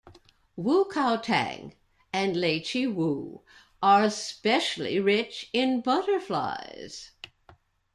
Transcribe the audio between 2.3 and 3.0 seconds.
Lai Chi